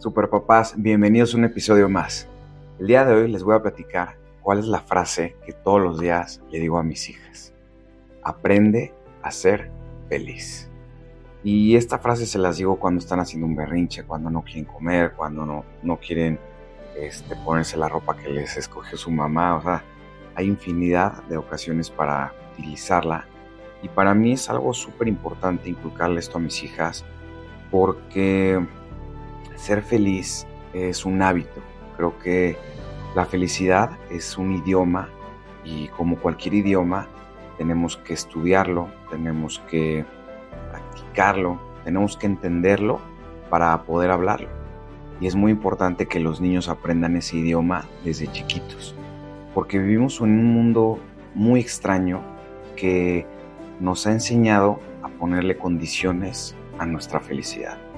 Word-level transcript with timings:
Super 0.00 0.30
papás, 0.30 0.72
bienvenidos 0.78 1.34
a 1.34 1.36
un 1.36 1.44
episodio 1.44 1.86
más. 1.86 2.26
El 2.78 2.86
día 2.86 3.04
de 3.04 3.12
hoy 3.12 3.30
les 3.30 3.42
voy 3.42 3.54
a 3.54 3.60
platicar 3.60 4.16
cuál 4.40 4.58
es 4.58 4.64
la 4.64 4.80
frase 4.80 5.36
que 5.44 5.52
todos 5.52 5.78
los 5.78 6.00
días 6.00 6.40
le 6.50 6.58
digo 6.58 6.78
a 6.78 6.82
mis 6.82 7.10
hijas. 7.10 7.52
Aprende 8.22 8.94
a 9.20 9.30
ser 9.30 9.70
feliz. 10.08 10.70
Y 11.44 11.76
esta 11.76 11.98
frase 11.98 12.24
se 12.24 12.38
las 12.38 12.56
digo 12.56 12.80
cuando 12.80 12.98
están 12.98 13.20
haciendo 13.20 13.46
un 13.46 13.54
berrinche, 13.54 14.04
cuando 14.04 14.30
no 14.30 14.40
quieren 14.42 14.64
comer, 14.64 15.12
cuando 15.12 15.44
no, 15.44 15.66
no 15.82 15.98
quieren 15.98 16.38
este, 16.96 17.36
ponerse 17.36 17.76
la 17.76 17.90
ropa 17.90 18.16
que 18.16 18.30
les 18.30 18.56
escogió 18.56 18.96
su 18.96 19.10
mamá. 19.10 19.56
O 19.56 19.62
sea, 19.62 19.84
hay 20.34 20.46
infinidad 20.46 21.22
de 21.24 21.36
ocasiones 21.36 21.90
para 21.90 22.32
utilizarla. 22.54 23.26
Y 23.82 23.90
para 23.90 24.14
mí 24.14 24.32
es 24.32 24.48
algo 24.48 24.72
súper 24.72 25.08
importante 25.08 25.68
inculcarle 25.68 26.20
esto 26.20 26.38
a 26.38 26.40
mis 26.40 26.62
hijas 26.62 27.04
porque 27.70 28.66
ser 29.60 29.82
feliz 29.82 30.46
es 30.72 31.04
un 31.04 31.20
hábito. 31.22 31.60
Creo 31.96 32.18
que 32.18 32.56
la 33.14 33.26
felicidad 33.26 33.90
es 34.10 34.38
un 34.38 34.52
idioma 34.52 35.08
y 35.64 35.88
como 35.88 36.16
cualquier 36.16 36.54
idioma 36.54 37.08
tenemos 37.58 37.98
que 37.98 38.14
estudiarlo, 38.14 38.88
tenemos 39.10 39.62
que 39.70 40.06
practicarlo, 40.70 41.60
tenemos 41.84 42.16
que 42.16 42.26
entenderlo 42.26 43.00
para 43.50 43.82
poder 43.82 44.10
hablarlo. 44.10 44.48
Y 45.20 45.26
es 45.26 45.36
muy 45.36 45.52
importante 45.52 46.06
que 46.06 46.20
los 46.20 46.40
niños 46.40 46.70
aprendan 46.70 47.16
ese 47.16 47.36
idioma 47.36 47.84
desde 48.02 48.32
chiquitos, 48.32 48.94
porque 49.54 49.78
vivimos 49.78 50.20
en 50.20 50.30
un 50.30 50.54
mundo 50.54 50.98
muy 51.34 51.60
extraño 51.60 52.22
que 52.76 53.26
nos 53.78 54.06
ha 54.06 54.12
enseñado 54.12 54.80
a 55.02 55.08
ponerle 55.08 55.58
condiciones 55.58 56.54
a 56.78 56.86
nuestra 56.86 57.20
felicidad. 57.20 57.89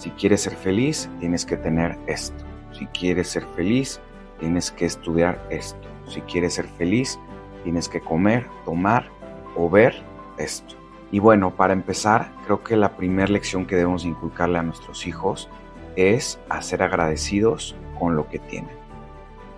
Si 0.00 0.08
quieres 0.12 0.40
ser 0.40 0.56
feliz, 0.56 1.10
tienes 1.18 1.44
que 1.44 1.58
tener 1.58 1.98
esto. 2.06 2.42
Si 2.72 2.86
quieres 2.86 3.28
ser 3.28 3.44
feliz, 3.54 4.00
tienes 4.38 4.70
que 4.70 4.86
estudiar 4.86 5.46
esto. 5.50 5.86
Si 6.08 6.22
quieres 6.22 6.54
ser 6.54 6.66
feliz, 6.68 7.18
tienes 7.64 7.86
que 7.86 8.00
comer, 8.00 8.46
tomar 8.64 9.10
o 9.58 9.68
ver 9.68 9.94
esto. 10.38 10.74
Y 11.12 11.18
bueno, 11.18 11.54
para 11.54 11.74
empezar, 11.74 12.32
creo 12.46 12.64
que 12.64 12.78
la 12.78 12.96
primera 12.96 13.30
lección 13.30 13.66
que 13.66 13.76
debemos 13.76 14.06
inculcarle 14.06 14.58
a 14.58 14.62
nuestros 14.62 15.06
hijos 15.06 15.50
es 15.96 16.40
a 16.48 16.62
ser 16.62 16.82
agradecidos 16.82 17.76
con 17.98 18.16
lo 18.16 18.26
que 18.26 18.38
tienen. 18.38 18.74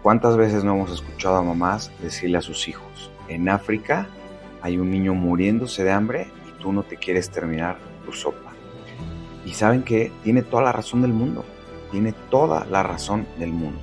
¿Cuántas 0.03 0.37
veces 0.37 0.65
no 0.65 0.75
hemos 0.75 0.91
escuchado 0.91 1.37
a 1.37 1.43
mamás 1.43 1.93
decirle 2.01 2.39
a 2.39 2.43
sus 2.43 2.67
hijos, 2.67 3.13
en 3.29 3.49
África 3.49 4.09
hay 4.61 4.77
un 4.77 4.91
niño 4.91 5.15
muriéndose 5.15 5.85
de 5.85 5.93
hambre 5.93 6.27
y 6.49 6.61
tú 6.61 6.73
no 6.73 6.83
te 6.83 6.97
quieres 6.97 7.31
terminar 7.31 7.79
tu 8.05 8.13
sopa? 8.13 8.53
Y 9.45 9.55
saben 9.55 9.83
que 9.83 10.13
tiene 10.23 10.43
toda 10.43 10.63
la 10.63 10.73
razón 10.73 11.03
del 11.03 11.13
mundo, 11.13 11.45
tiene 11.91 12.13
toda 12.31 12.65
la 12.67 12.83
razón 12.83 13.27
del 13.39 13.53
mundo. 13.53 13.81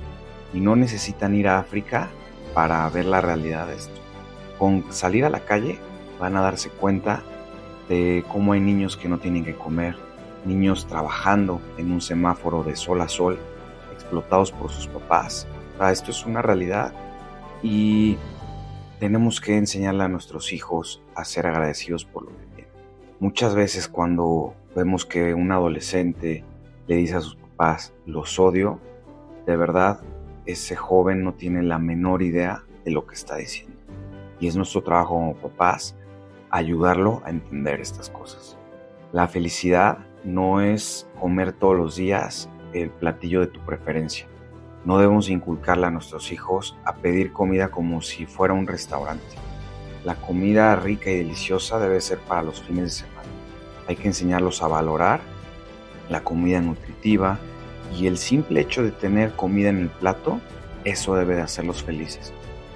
Y 0.52 0.60
no 0.60 0.76
necesitan 0.76 1.34
ir 1.34 1.48
a 1.48 1.58
África 1.58 2.08
para 2.54 2.88
ver 2.90 3.04
la 3.04 3.20
realidad 3.20 3.66
de 3.66 3.76
esto. 3.76 4.00
Con 4.58 4.92
salir 4.92 5.24
a 5.24 5.30
la 5.30 5.40
calle 5.40 5.78
van 6.18 6.36
a 6.36 6.40
darse 6.40 6.70
cuenta 6.70 7.22
de 7.88 8.24
cómo 8.28 8.52
hay 8.52 8.60
niños 8.60 8.96
que 8.96 9.08
no 9.08 9.18
tienen 9.18 9.44
que 9.44 9.54
comer, 9.54 9.96
niños 10.44 10.86
trabajando 10.86 11.60
en 11.76 11.90
un 11.90 12.00
semáforo 12.00 12.62
de 12.62 12.76
sol 12.76 13.00
a 13.00 13.08
sol, 13.08 13.38
explotados 13.92 14.52
por 14.52 14.70
sus 14.70 14.86
papás. 14.86 15.46
esto 15.90 16.10
es 16.10 16.24
una 16.26 16.42
realidad 16.42 16.92
y 17.62 18.16
tenemos 18.98 19.40
que 19.40 19.56
enseñarle 19.56 20.04
a 20.04 20.08
nuestros 20.08 20.52
hijos 20.52 21.02
a 21.14 21.24
ser 21.24 21.46
agradecidos 21.46 22.04
por 22.04 22.24
lo 22.24 22.30
que. 22.30 22.49
Muchas 23.20 23.54
veces 23.54 23.86
cuando 23.86 24.54
vemos 24.74 25.04
que 25.04 25.34
un 25.34 25.52
adolescente 25.52 26.42
le 26.86 26.96
dice 26.96 27.16
a 27.16 27.20
sus 27.20 27.36
papás, 27.36 27.92
los 28.06 28.38
odio, 28.38 28.80
de 29.44 29.58
verdad 29.58 30.00
ese 30.46 30.74
joven 30.74 31.22
no 31.22 31.34
tiene 31.34 31.62
la 31.62 31.78
menor 31.78 32.22
idea 32.22 32.64
de 32.82 32.92
lo 32.92 33.06
que 33.06 33.14
está 33.14 33.36
diciendo. 33.36 33.76
Y 34.40 34.48
es 34.48 34.56
nuestro 34.56 34.82
trabajo 34.82 35.16
como 35.16 35.34
papás 35.34 35.94
ayudarlo 36.48 37.20
a 37.26 37.28
entender 37.28 37.82
estas 37.82 38.08
cosas. 38.08 38.56
La 39.12 39.28
felicidad 39.28 39.98
no 40.24 40.62
es 40.62 41.06
comer 41.20 41.52
todos 41.52 41.76
los 41.76 41.96
días 41.96 42.48
el 42.72 42.88
platillo 42.88 43.40
de 43.40 43.48
tu 43.48 43.60
preferencia. 43.66 44.28
No 44.86 44.96
debemos 44.96 45.28
inculcarle 45.28 45.86
a 45.86 45.90
nuestros 45.90 46.32
hijos 46.32 46.74
a 46.86 46.94
pedir 46.96 47.34
comida 47.34 47.68
como 47.68 48.00
si 48.00 48.24
fuera 48.24 48.54
un 48.54 48.66
restaurante. 48.66 49.36
La 50.04 50.14
comida 50.14 50.74
rica 50.76 51.10
y 51.10 51.18
deliciosa 51.18 51.78
debe 51.78 52.00
ser 52.00 52.18
para 52.20 52.42
los 52.42 52.62
fines 52.62 52.84
de 52.84 52.90
semana 52.90 53.09
hay 53.88 53.96
que 53.96 54.08
enseñarlos 54.08 54.62
a 54.62 54.68
valorar 54.68 55.20
la 56.08 56.22
comida 56.22 56.60
nutritiva 56.60 57.38
y 57.96 58.06
el 58.06 58.18
simple 58.18 58.60
hecho 58.60 58.82
de 58.82 58.90
tener 58.90 59.32
comida 59.32 59.68
en 59.68 59.78
el 59.78 59.88
plato, 59.88 60.40
eso 60.84 61.14
debe 61.14 61.36
de 61.36 61.42
hacerlos 61.42 61.82
felices. 61.82 62.32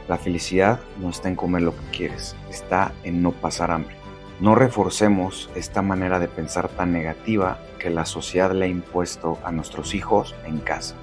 La 0.09 0.19
felicidad 0.19 0.81
no 1.01 1.11
está 1.11 1.29
en 1.29 1.37
comer 1.37 1.63
lo 1.63 1.75
que 1.75 1.97
quieres, 1.97 2.37
está 2.51 2.93
en 3.05 3.23
no 3.23 3.33
pasar 3.33 3.71
hambre. 3.71 3.97
No 4.41 4.55
reforcemos 4.55 5.49
esta 5.55 5.83
manera 5.83 6.19
de 6.19 6.29
pensar 6.29 6.69
tan 6.69 6.93
negativa 6.93 7.59
que 7.79 7.91
la 7.91 8.05
sociedad 8.05 8.53
le 8.53 8.67
ha 8.67 8.69
impuesto 8.69 9.39
a 9.45 9.53
nuestros 9.53 9.95
hijos 9.95 10.35
en 10.45 10.59
casa. 10.59 10.97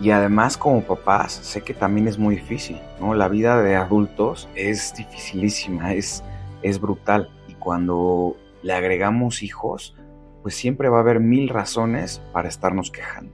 Y 0.00 0.10
además 0.10 0.56
como 0.56 0.82
papás 0.82 1.32
sé 1.32 1.62
que 1.62 1.74
también 1.74 2.08
es 2.08 2.18
muy 2.18 2.36
difícil, 2.36 2.80
¿no? 3.00 3.14
La 3.14 3.28
vida 3.28 3.60
de 3.60 3.76
adultos 3.76 4.48
es 4.54 4.94
dificilísima, 4.96 5.92
es, 5.92 6.22
es 6.62 6.80
brutal. 6.80 7.30
Y 7.48 7.54
cuando 7.54 8.36
le 8.62 8.72
agregamos 8.72 9.42
hijos, 9.42 9.96
pues 10.42 10.54
siempre 10.54 10.88
va 10.88 10.98
a 10.98 11.00
haber 11.00 11.20
mil 11.20 11.48
razones 11.48 12.22
para 12.32 12.48
estarnos 12.48 12.90
quejando. 12.90 13.32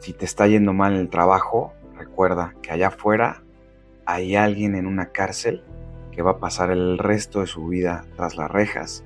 Si 0.00 0.12
te 0.12 0.24
está 0.24 0.46
yendo 0.46 0.72
mal 0.72 0.94
el 0.94 1.08
trabajo, 1.08 1.72
recuerda 1.96 2.54
que 2.62 2.72
allá 2.72 2.88
afuera 2.88 3.42
hay 4.06 4.36
alguien 4.36 4.74
en 4.74 4.86
una 4.86 5.06
cárcel 5.06 5.62
que 6.10 6.22
va 6.22 6.32
a 6.32 6.38
pasar 6.38 6.70
el 6.70 6.98
resto 6.98 7.40
de 7.40 7.46
su 7.46 7.68
vida 7.68 8.04
tras 8.16 8.36
las 8.36 8.50
rejas 8.50 9.04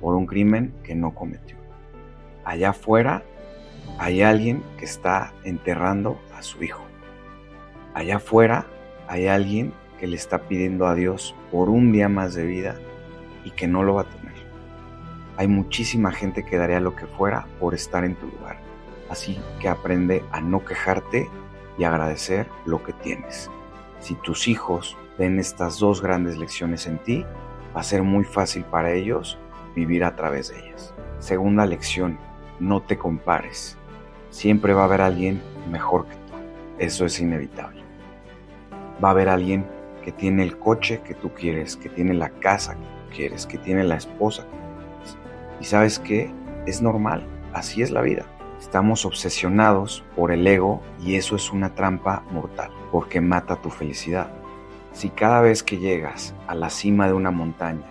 por 0.00 0.14
un 0.14 0.26
crimen 0.26 0.72
que 0.82 0.94
no 0.94 1.14
cometió. 1.14 1.56
Allá 2.44 2.70
afuera 2.70 3.22
hay 3.98 4.22
alguien 4.22 4.62
que 4.78 4.84
está 4.84 5.32
enterrando 5.44 6.18
a 6.36 6.42
su 6.42 6.62
hijo. 6.62 6.84
Allá 7.94 8.16
afuera 8.16 8.66
hay 9.08 9.26
alguien 9.26 9.72
que 9.98 10.06
le 10.06 10.16
está 10.16 10.42
pidiendo 10.42 10.86
a 10.86 10.94
Dios 10.94 11.34
por 11.50 11.68
un 11.68 11.92
día 11.92 12.08
más 12.08 12.34
de 12.34 12.46
vida 12.46 12.76
y 13.44 13.50
que 13.50 13.66
no 13.66 13.82
lo 13.82 13.94
va 13.94 14.02
a 14.02 14.04
tener. 14.04 14.35
Hay 15.38 15.48
muchísima 15.48 16.12
gente 16.12 16.44
que 16.44 16.56
daría 16.56 16.80
lo 16.80 16.96
que 16.96 17.06
fuera 17.06 17.46
por 17.60 17.74
estar 17.74 18.04
en 18.04 18.14
tu 18.14 18.26
lugar. 18.26 18.58
Así 19.10 19.38
que 19.60 19.68
aprende 19.68 20.24
a 20.32 20.40
no 20.40 20.64
quejarte 20.64 21.28
y 21.78 21.84
agradecer 21.84 22.48
lo 22.64 22.82
que 22.82 22.92
tienes. 22.92 23.50
Si 24.00 24.14
tus 24.14 24.48
hijos 24.48 24.96
ven 25.18 25.38
estas 25.38 25.78
dos 25.78 26.02
grandes 26.02 26.38
lecciones 26.38 26.86
en 26.86 26.98
ti, 26.98 27.24
va 27.74 27.80
a 27.80 27.84
ser 27.84 28.02
muy 28.02 28.24
fácil 28.24 28.64
para 28.64 28.92
ellos 28.92 29.38
vivir 29.74 30.04
a 30.04 30.16
través 30.16 30.48
de 30.48 30.58
ellas. 30.58 30.94
Segunda 31.18 31.66
lección, 31.66 32.18
no 32.58 32.80
te 32.80 32.96
compares. 32.96 33.76
Siempre 34.30 34.72
va 34.72 34.82
a 34.82 34.84
haber 34.84 35.02
alguien 35.02 35.42
mejor 35.70 36.06
que 36.06 36.14
tú. 36.14 36.32
Eso 36.78 37.04
es 37.04 37.20
inevitable. 37.20 37.82
Va 39.02 39.08
a 39.08 39.10
haber 39.12 39.28
alguien 39.28 39.66
que 40.02 40.12
tiene 40.12 40.44
el 40.44 40.58
coche 40.58 41.02
que 41.02 41.14
tú 41.14 41.32
quieres, 41.34 41.76
que 41.76 41.88
tiene 41.88 42.14
la 42.14 42.30
casa 42.30 42.74
que 42.74 42.80
tú 42.80 43.14
quieres, 43.14 43.46
que 43.46 43.58
tiene 43.58 43.84
la 43.84 43.96
esposa 43.96 44.44
que 44.44 44.65
y 45.60 45.64
sabes 45.64 45.98
qué? 45.98 46.30
Es 46.66 46.82
normal, 46.82 47.26
así 47.52 47.82
es 47.82 47.90
la 47.90 48.02
vida. 48.02 48.26
Estamos 48.60 49.04
obsesionados 49.04 50.04
por 50.14 50.32
el 50.32 50.46
ego 50.46 50.82
y 51.00 51.16
eso 51.16 51.36
es 51.36 51.52
una 51.52 51.74
trampa 51.74 52.24
mortal, 52.30 52.70
porque 52.90 53.20
mata 53.20 53.56
tu 53.56 53.70
felicidad. 53.70 54.28
Si 54.92 55.10
cada 55.10 55.40
vez 55.40 55.62
que 55.62 55.78
llegas 55.78 56.34
a 56.46 56.54
la 56.54 56.70
cima 56.70 57.06
de 57.06 57.12
una 57.12 57.30
montaña, 57.30 57.86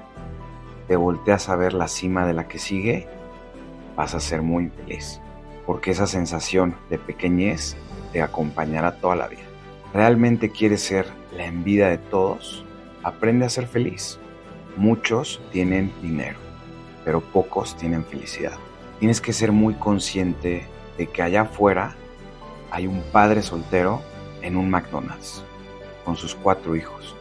te 0.88 0.96
volteas 0.96 1.50
a 1.50 1.56
ver 1.56 1.74
la 1.74 1.88
cima 1.88 2.26
de 2.26 2.34
la 2.34 2.48
que 2.48 2.60
sigue, 2.60 3.08
vas 3.96 4.16
a 4.16 4.20
ser 4.20 4.42
muy 4.42 4.70
feliz, 4.70 5.22
porque 5.66 5.92
esa 5.92 6.08
sensación 6.08 6.76
de 6.90 6.98
pequeñez 6.98 7.78
te 8.12 8.22
acompañará 8.22 8.98
toda 8.98 9.16
la 9.16 9.28
vida. 9.28 9.44
¿Realmente 9.94 10.50
quieres 10.50 10.82
ser 10.82 11.08
la 11.32 11.46
envidia 11.46 11.88
de 11.90 11.98
todos? 11.98 12.66
Aprende 13.04 13.46
a 13.46 13.50
ser 13.50 13.68
feliz. 13.68 14.20
Muchos 14.78 15.42
tienen 15.52 15.94
dinero 16.02 16.45
pero 17.06 17.22
pocos 17.22 17.78
tienen 17.78 18.04
felicidad. 18.04 18.58
Tienes 19.00 19.22
que 19.22 19.32
ser 19.32 19.52
muy 19.52 19.76
consciente 19.76 20.68
de 20.98 21.08
que 21.08 21.22
allá 21.22 21.42
afuera 21.42 21.96
hay 22.72 22.88
un 22.88 23.02
padre 23.12 23.44
soltero 23.44 24.02
en 24.42 24.58
un 24.58 24.70
McDonald's 24.70 25.44
con 26.04 26.18
sus 26.18 26.36
cuatro 26.36 26.76
hijos, 26.76 27.16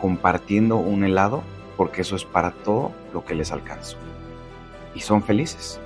compartiendo 0.00 0.76
un 0.76 1.04
helado 1.04 1.42
porque 1.76 2.02
eso 2.02 2.16
es 2.16 2.24
para 2.24 2.50
todo 2.50 2.92
lo 3.12 3.24
que 3.24 3.34
les 3.34 3.52
alcanzó. 3.52 3.96
Y 4.94 5.00
son 5.00 5.22
felices. 5.22 5.80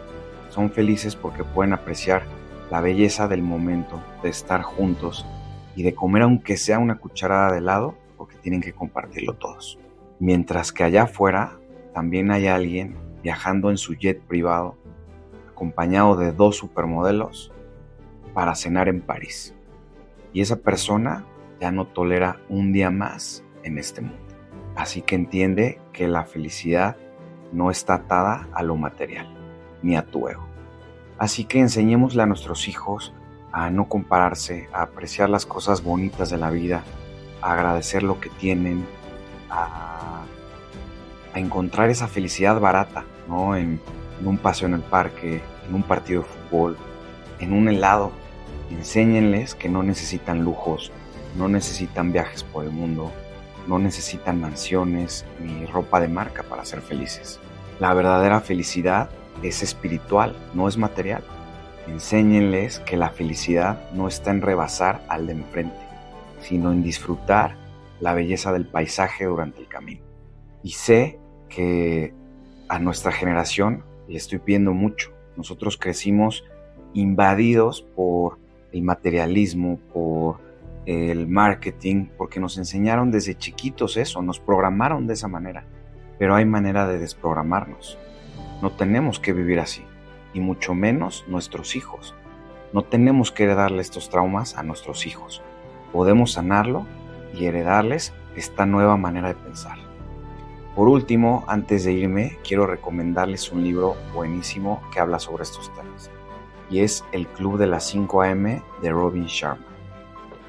Son 0.50 0.70
felices 0.70 1.16
porque 1.16 1.44
pueden 1.44 1.72
apreciar 1.72 2.22
la 2.70 2.80
belleza 2.80 3.28
del 3.28 3.42
momento 3.42 4.00
de 4.22 4.30
estar 4.30 4.62
juntos 4.62 5.26
y 5.76 5.82
de 5.82 5.94
comer 5.94 6.22
aunque 6.22 6.56
sea 6.56 6.78
una 6.78 6.98
cucharada 6.98 7.52
de 7.52 7.58
helado 7.58 7.94
porque 8.16 8.36
tienen 8.36 8.60
que 8.60 8.72
compartirlo 8.72 9.34
todos. 9.34 9.78
Mientras 10.18 10.72
que 10.72 10.84
allá 10.84 11.04
afuera 11.04 11.58
también 11.92 12.30
hay 12.30 12.46
alguien 12.46 12.96
viajando 13.24 13.70
en 13.70 13.78
su 13.78 13.94
jet 13.94 14.20
privado, 14.20 14.76
acompañado 15.50 16.14
de 16.14 16.30
dos 16.30 16.56
supermodelos, 16.56 17.50
para 18.34 18.54
cenar 18.54 18.88
en 18.88 19.00
París. 19.00 19.54
Y 20.34 20.42
esa 20.42 20.56
persona 20.56 21.24
ya 21.58 21.72
no 21.72 21.86
tolera 21.86 22.40
un 22.50 22.72
día 22.72 22.90
más 22.90 23.42
en 23.62 23.78
este 23.78 24.02
mundo. 24.02 24.18
Así 24.76 25.00
que 25.00 25.14
entiende 25.14 25.80
que 25.92 26.06
la 26.06 26.24
felicidad 26.24 26.96
no 27.52 27.70
está 27.70 27.94
atada 27.94 28.48
a 28.52 28.62
lo 28.62 28.76
material, 28.76 29.26
ni 29.82 29.96
a 29.96 30.04
tu 30.04 30.28
ego. 30.28 30.44
Así 31.16 31.44
que 31.44 31.60
enseñémosle 31.60 32.22
a 32.22 32.26
nuestros 32.26 32.68
hijos 32.68 33.14
a 33.52 33.70
no 33.70 33.88
compararse, 33.88 34.68
a 34.72 34.82
apreciar 34.82 35.30
las 35.30 35.46
cosas 35.46 35.82
bonitas 35.82 36.28
de 36.28 36.36
la 36.36 36.50
vida, 36.50 36.82
a 37.40 37.52
agradecer 37.52 38.02
lo 38.02 38.20
que 38.20 38.28
tienen, 38.28 38.84
a, 41.34 41.38
encontrar 41.38 41.90
esa 41.90 42.08
felicidad 42.08 42.60
barata, 42.60 43.04
¿no? 43.28 43.56
En, 43.56 43.80
un 44.24 44.38
paseo 44.38 44.68
en 44.68 44.74
el 44.74 44.80
parque, 44.80 45.42
en 45.68 45.74
un 45.74 45.82
partido 45.82 46.22
de 46.22 46.28
fútbol, 46.28 46.78
en 47.40 47.52
un 47.52 47.68
helado. 47.68 48.12
Enséñenles 48.70 49.54
que 49.54 49.68
no 49.68 49.82
necesitan 49.82 50.44
lujos, 50.44 50.92
no 51.36 51.48
necesitan 51.48 52.12
viajes 52.12 52.42
por 52.44 52.64
el 52.64 52.70
mundo, 52.70 53.12
no 53.66 53.78
necesitan 53.78 54.40
mansiones 54.40 55.26
ni 55.40 55.66
ropa 55.66 56.00
de 56.00 56.08
marca 56.08 56.42
para 56.44 56.64
ser 56.64 56.80
felices. 56.80 57.40
La 57.80 57.92
verdadera 57.92 58.40
felicidad 58.40 59.10
es 59.42 59.62
espiritual, 59.62 60.36
no 60.54 60.68
es 60.68 60.78
material. 60.78 61.24
Enséñenles 61.86 62.78
que 62.80 62.96
la 62.96 63.10
felicidad 63.10 63.90
no 63.92 64.08
está 64.08 64.30
en 64.30 64.42
rebasar 64.42 65.04
al 65.08 65.26
de 65.26 65.34
enfrente, 65.34 65.76
sino 66.40 66.72
en 66.72 66.82
disfrutar 66.82 67.56
la 68.00 68.14
belleza 68.14 68.52
del 68.52 68.66
paisaje 68.66 69.24
durante 69.24 69.60
el 69.60 69.68
camino. 69.68 70.02
Y 70.62 70.70
sé 70.70 71.18
que 71.54 72.12
a 72.68 72.78
nuestra 72.78 73.12
generación 73.12 73.84
le 74.08 74.16
estoy 74.16 74.38
pidiendo 74.38 74.72
mucho. 74.72 75.12
Nosotros 75.36 75.76
crecimos 75.76 76.44
invadidos 76.92 77.82
por 77.94 78.38
el 78.72 78.82
materialismo, 78.82 79.78
por 79.92 80.38
el 80.86 81.26
marketing, 81.28 82.06
porque 82.16 82.40
nos 82.40 82.58
enseñaron 82.58 83.10
desde 83.10 83.36
chiquitos 83.36 83.96
eso, 83.96 84.22
nos 84.22 84.40
programaron 84.40 85.06
de 85.06 85.14
esa 85.14 85.28
manera. 85.28 85.64
Pero 86.18 86.34
hay 86.34 86.44
manera 86.44 86.86
de 86.86 86.98
desprogramarnos. 86.98 87.98
No 88.62 88.72
tenemos 88.72 89.18
que 89.18 89.32
vivir 89.32 89.60
así, 89.60 89.82
y 90.32 90.40
mucho 90.40 90.74
menos 90.74 91.24
nuestros 91.28 91.76
hijos. 91.76 92.14
No 92.72 92.82
tenemos 92.82 93.30
que 93.32 93.44
heredarle 93.44 93.82
estos 93.82 94.10
traumas 94.10 94.56
a 94.56 94.62
nuestros 94.62 95.06
hijos. 95.06 95.42
Podemos 95.92 96.32
sanarlo 96.32 96.86
y 97.32 97.46
heredarles 97.46 98.12
esta 98.36 98.66
nueva 98.66 98.96
manera 98.96 99.28
de 99.28 99.34
pensar. 99.34 99.83
Por 100.74 100.88
último, 100.88 101.44
antes 101.46 101.84
de 101.84 101.92
irme, 101.92 102.36
quiero 102.42 102.66
recomendarles 102.66 103.52
un 103.52 103.62
libro 103.62 103.94
buenísimo 104.12 104.82
que 104.92 104.98
habla 104.98 105.20
sobre 105.20 105.44
estos 105.44 105.72
temas, 105.72 106.10
y 106.68 106.80
es 106.80 107.04
El 107.12 107.28
Club 107.28 107.58
de 107.58 107.68
las 107.68 107.84
5 107.84 108.22
AM 108.22 108.60
de 108.82 108.90
Robin 108.90 109.26
Sharma. 109.26 109.64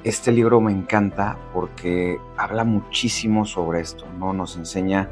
Este 0.04 0.32
libro 0.32 0.60
me 0.62 0.72
encanta 0.72 1.38
porque 1.54 2.20
habla 2.38 2.64
muchísimo 2.64 3.46
sobre 3.46 3.82
esto, 3.82 4.08
¿no? 4.18 4.34
Nos 4.34 4.58
enseña 4.58 5.12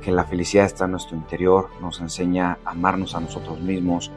que 0.00 0.12
la 0.12 0.22
felicidad 0.22 0.66
está 0.66 0.84
en 0.84 0.92
nuestro 0.92 1.16
interior, 1.16 1.70
nos 1.80 2.00
enseña 2.00 2.58
a 2.64 2.70
amarnos 2.70 3.16
a 3.16 3.20
nosotros 3.20 3.58
mismos, 3.58 4.12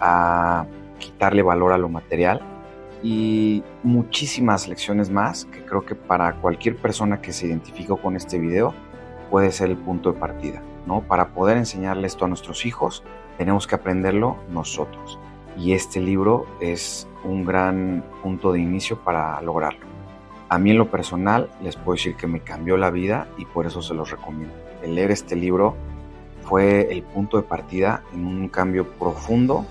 a 0.00 0.64
quitarle 0.98 1.42
valor 1.42 1.72
a 1.72 1.78
lo 1.78 1.90
material 1.90 2.40
y 3.02 3.62
muchísimas 3.82 4.68
lecciones 4.68 5.10
más 5.10 5.44
que 5.44 5.62
creo 5.66 5.84
que 5.84 5.94
para 5.94 6.32
cualquier 6.36 6.76
persona 6.76 7.20
que 7.20 7.32
se 7.34 7.46
identificó 7.46 7.98
con 7.98 8.16
este 8.16 8.38
video 8.38 8.72
puede 9.32 9.50
ser 9.50 9.70
el 9.70 9.78
punto 9.78 10.12
de 10.12 10.20
partida, 10.20 10.62
¿no? 10.86 11.00
Para 11.00 11.28
poder 11.28 11.56
enseñarle 11.56 12.06
esto 12.06 12.26
a 12.26 12.28
nuestros 12.28 12.66
hijos, 12.66 13.02
tenemos 13.38 13.66
que 13.66 13.74
aprenderlo 13.74 14.36
nosotros 14.50 15.18
y 15.56 15.72
este 15.72 16.00
libro 16.00 16.46
es 16.60 17.08
un 17.24 17.46
gran 17.46 18.04
punto 18.22 18.52
de 18.52 18.60
inicio 18.60 18.98
para 18.98 19.40
lograrlo. 19.40 19.86
A 20.50 20.58
mí 20.58 20.72
en 20.72 20.76
lo 20.76 20.90
personal 20.90 21.48
les 21.62 21.76
puedo 21.76 21.96
decir 21.96 22.14
que 22.14 22.26
me 22.26 22.40
cambió 22.40 22.76
la 22.76 22.90
vida 22.90 23.26
y 23.38 23.46
por 23.46 23.64
eso 23.64 23.80
se 23.80 23.94
los 23.94 24.10
recomiendo. 24.10 24.54
El 24.82 24.96
leer 24.96 25.10
este 25.10 25.34
libro 25.34 25.76
fue 26.42 26.92
el 26.92 27.02
punto 27.02 27.38
de 27.38 27.42
partida 27.42 28.02
en 28.12 28.26
un 28.26 28.48
cambio 28.48 28.86
profundo 28.86 29.64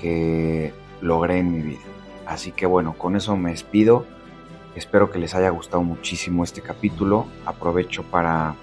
que 0.00 0.74
logré 1.00 1.38
en 1.38 1.52
mi 1.52 1.62
vida. 1.62 1.84
Así 2.26 2.50
que 2.50 2.66
bueno, 2.66 2.94
con 2.94 3.14
eso 3.14 3.36
me 3.36 3.52
despido. 3.52 4.06
Espero 4.74 5.12
que 5.12 5.20
les 5.20 5.36
haya 5.36 5.50
gustado 5.50 5.84
muchísimo 5.84 6.42
este 6.42 6.62
capítulo. 6.62 7.26
Aprovecho 7.46 8.02
para 8.02 8.56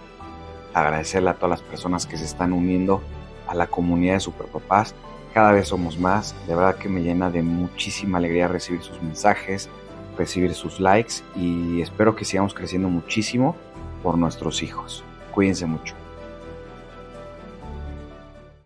agradecerle 0.75 1.29
a 1.29 1.35
todas 1.35 1.59
las 1.59 1.61
personas 1.61 2.05
que 2.05 2.17
se 2.17 2.25
están 2.25 2.53
uniendo 2.53 3.01
a 3.47 3.55
la 3.55 3.67
comunidad 3.67 4.15
de 4.15 4.19
Superpapás 4.19 4.93
cada 5.33 5.51
vez 5.51 5.67
somos 5.67 5.97
más. 5.97 6.35
De 6.47 6.55
verdad 6.55 6.75
que 6.75 6.89
me 6.89 7.01
llena 7.01 7.29
de 7.29 7.41
muchísima 7.41 8.17
alegría 8.17 8.47
recibir 8.47 8.81
sus 8.81 9.01
mensajes, 9.01 9.69
recibir 10.17 10.53
sus 10.53 10.79
likes 10.79 11.15
y 11.35 11.81
espero 11.81 12.15
que 12.15 12.25
sigamos 12.25 12.53
creciendo 12.53 12.89
muchísimo 12.89 13.55
por 14.03 14.17
nuestros 14.17 14.63
hijos. 14.63 15.03
Cuídense 15.33 15.65
mucho. 15.65 16.04